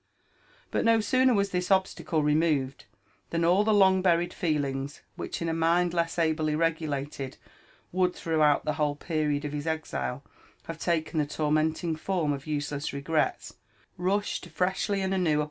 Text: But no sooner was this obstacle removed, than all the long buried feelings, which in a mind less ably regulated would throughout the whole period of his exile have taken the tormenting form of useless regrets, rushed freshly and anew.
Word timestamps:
But 0.71 0.83
no 0.83 0.99
sooner 0.99 1.31
was 1.35 1.51
this 1.51 1.69
obstacle 1.69 2.23
removed, 2.23 2.85
than 3.29 3.45
all 3.45 3.63
the 3.63 3.71
long 3.71 4.01
buried 4.01 4.33
feelings, 4.33 5.03
which 5.15 5.43
in 5.43 5.47
a 5.47 5.53
mind 5.53 5.93
less 5.93 6.17
ably 6.17 6.55
regulated 6.55 7.37
would 7.91 8.15
throughout 8.15 8.65
the 8.65 8.73
whole 8.81 8.95
period 8.95 9.45
of 9.45 9.53
his 9.53 9.67
exile 9.67 10.23
have 10.63 10.79
taken 10.79 11.19
the 11.19 11.27
tormenting 11.27 11.95
form 11.95 12.33
of 12.33 12.47
useless 12.47 12.91
regrets, 12.93 13.53
rushed 13.95 14.47
freshly 14.47 15.01
and 15.01 15.13
anew. 15.13 15.39